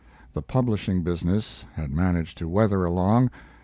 [0.33, 3.29] The publishing business had managed to weather along.